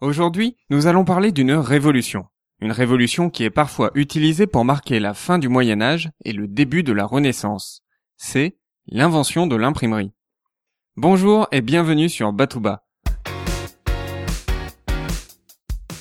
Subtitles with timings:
[0.00, 2.24] Aujourd'hui, nous allons parler d'une révolution.
[2.62, 6.48] Une révolution qui est parfois utilisée pour marquer la fin du Moyen Âge et le
[6.48, 7.82] début de la Renaissance.
[8.16, 10.12] C'est l'invention de l'imprimerie.
[10.96, 12.82] Bonjour et bienvenue sur Batouba.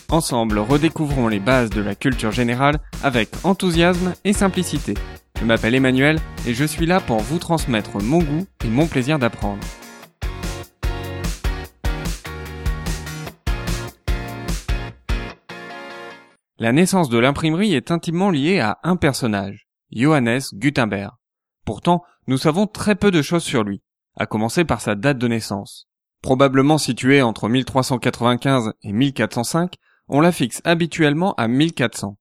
[0.07, 4.93] Ensemble, redécouvrons les bases de la culture générale avec enthousiasme et simplicité.
[5.41, 9.20] Je m'appelle Emmanuel et je suis là pour vous transmettre mon goût et mon plaisir
[9.20, 9.59] d'apprendre.
[16.62, 21.13] La naissance de l'imprimerie est intimement liée à un personnage, Johannes Gutenberg.
[21.66, 23.81] Pourtant, nous savons très peu de choses sur lui,
[24.17, 25.88] à commencer par sa date de naissance.
[26.22, 29.76] Probablement située entre 1395 et 1405,
[30.09, 32.17] on la fixe habituellement à 1400.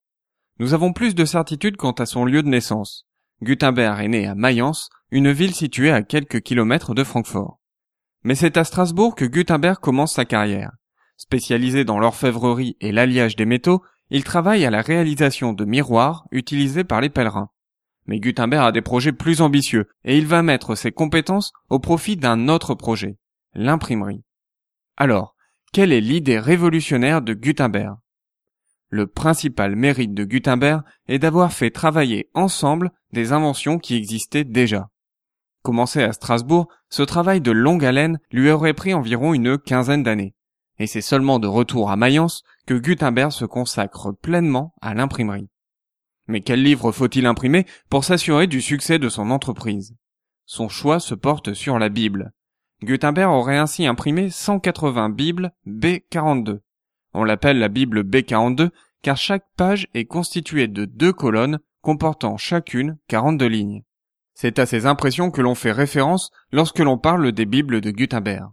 [0.60, 3.08] Nous avons plus de certitude quant à son lieu de naissance.
[3.42, 7.58] Gutenberg est né à Mayence, une ville située à quelques kilomètres de Francfort.
[8.22, 10.70] Mais c'est à Strasbourg que Gutenberg commence sa carrière.
[11.16, 16.84] Spécialisé dans l'orfèvrerie et l'alliage des métaux, il travaille à la réalisation de miroirs utilisés
[16.84, 17.50] par les pèlerins.
[18.06, 22.16] Mais Gutenberg a des projets plus ambitieux et il va mettre ses compétences au profit
[22.16, 23.18] d'un autre projet,
[23.54, 24.24] l'imprimerie.
[24.96, 25.34] Alors,
[25.72, 27.96] quelle est l'idée révolutionnaire de Gutenberg?
[28.88, 34.88] Le principal mérite de Gutenberg est d'avoir fait travailler ensemble des inventions qui existaient déjà.
[35.62, 40.34] Commencé à Strasbourg, ce travail de longue haleine lui aurait pris environ une quinzaine d'années
[40.78, 45.48] et c'est seulement de retour à Mayence que Gutenberg se consacre pleinement à l'imprimerie.
[46.26, 49.96] Mais quel livre faut-il imprimer pour s'assurer du succès de son entreprise?
[50.44, 52.32] Son choix se porte sur la Bible.
[52.82, 56.60] Gutenberg aurait ainsi imprimé 180 Bibles B42.
[57.14, 58.70] On l'appelle la Bible B42
[59.02, 63.82] car chaque page est constituée de deux colonnes comportant chacune 42 lignes.
[64.34, 68.50] C'est à ces impressions que l'on fait référence lorsque l'on parle des Bibles de Gutenberg.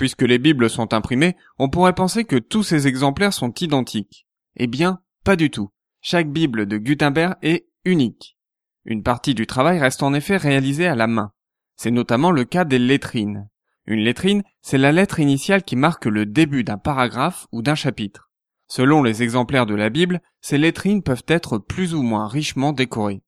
[0.00, 4.26] Puisque les Bibles sont imprimées, on pourrait penser que tous ces exemplaires sont identiques.
[4.56, 5.72] Eh bien, pas du tout.
[6.00, 8.38] Chaque Bible de Gutenberg est unique.
[8.86, 11.32] Une partie du travail reste en effet réalisée à la main.
[11.76, 13.50] C'est notamment le cas des lettrines.
[13.84, 18.30] Une lettrine, c'est la lettre initiale qui marque le début d'un paragraphe ou d'un chapitre.
[18.68, 23.20] Selon les exemplaires de la Bible, ces lettrines peuvent être plus ou moins richement décorées.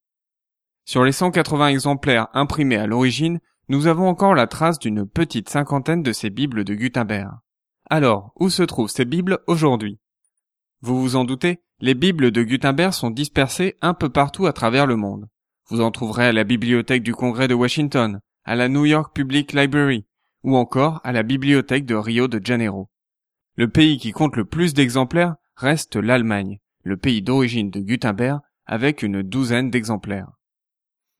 [0.86, 6.02] Sur les 180 exemplaires imprimés à l'origine, nous avons encore la trace d'une petite cinquantaine
[6.02, 7.30] de ces Bibles de Gutenberg.
[7.88, 10.00] Alors, où se trouvent ces Bibles aujourd'hui?
[10.80, 14.86] Vous vous en doutez, les Bibles de Gutenberg sont dispersées un peu partout à travers
[14.86, 15.28] le monde.
[15.68, 19.52] Vous en trouverez à la Bibliothèque du Congrès de Washington, à la New York Public
[19.52, 20.06] Library,
[20.42, 22.90] ou encore à la Bibliothèque de Rio de Janeiro.
[23.56, 29.02] Le pays qui compte le plus d'exemplaires reste l'Allemagne, le pays d'origine de Gutenberg, avec
[29.02, 30.32] une douzaine d'exemplaires.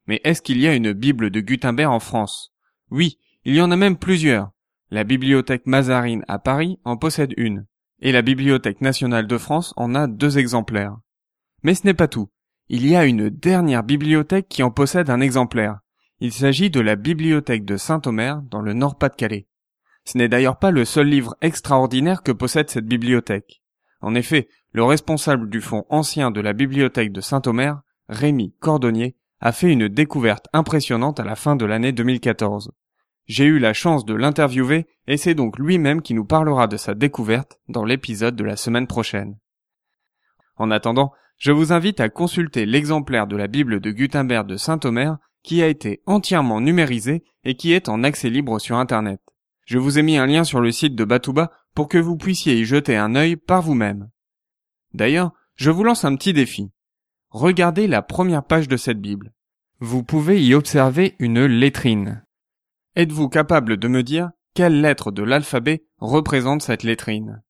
[0.07, 2.53] Mais est-ce qu'il y a une Bible de Gutenberg en France?
[2.91, 4.51] Oui, il y en a même plusieurs.
[4.91, 7.67] La Bibliothèque Mazarine à Paris en possède une,
[8.01, 10.97] et la Bibliothèque nationale de France en a deux exemplaires.
[11.63, 12.31] Mais ce n'est pas tout.
[12.69, 15.79] Il y a une dernière bibliothèque qui en possède un exemplaire.
[16.21, 19.47] Il s'agit de la Bibliothèque de Saint-Omer dans le Nord-Pas-de-Calais.
[20.05, 23.63] Ce n'est d'ailleurs pas le seul livre extraordinaire que possède cette bibliothèque.
[24.01, 29.51] En effet, le responsable du fonds ancien de la bibliothèque de Saint-Omer, Rémi Cordonnier, a
[29.51, 32.71] fait une découverte impressionnante à la fin de l'année 2014.
[33.27, 36.95] J'ai eu la chance de l'interviewer et c'est donc lui-même qui nous parlera de sa
[36.95, 39.37] découverte dans l'épisode de la semaine prochaine.
[40.57, 45.17] En attendant, je vous invite à consulter l'exemplaire de la Bible de Gutenberg de Saint-Omer
[45.43, 49.21] qui a été entièrement numérisé et qui est en accès libre sur Internet.
[49.65, 52.55] Je vous ai mis un lien sur le site de Batouba pour que vous puissiez
[52.55, 54.09] y jeter un œil par vous-même.
[54.95, 56.71] D'ailleurs, je vous lance un petit défi.
[57.33, 59.33] Regardez la première page de cette Bible.
[59.81, 62.27] Vous pouvez y observer une lettrine.
[62.95, 67.43] Êtes-vous capable de me dire quelle lettre de l'alphabet représente cette lettrine?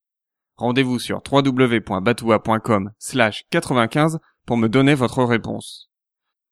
[0.55, 5.91] Rendez-vous sur www.batoua.com slash 95 pour me donner votre réponse.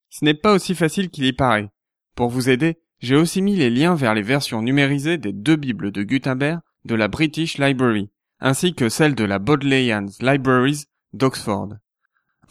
[0.09, 1.71] Ce n'est pas aussi facile qu'il y paraît.
[2.17, 5.93] Pour vous aider, j'ai aussi mis les liens vers les versions numérisées des deux Bibles
[5.93, 10.83] de Gutenberg de la British Library, ainsi que celles de la Bodleian Libraries
[11.13, 11.69] d'Oxford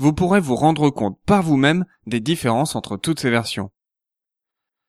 [0.00, 3.68] vous pourrez vous rendre compte par vous-même des différences entre toutes ces versions.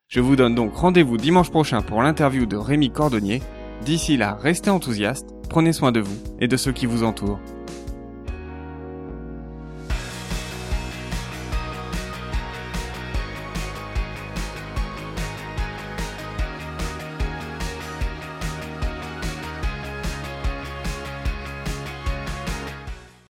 [0.08, 3.42] Je vous donne donc rendez-vous dimanche prochain pour l'interview de Rémi Cordonnier.
[3.84, 7.42] D'ici là, restez enthousiastes, prenez soin de vous et de ceux qui vous entourent.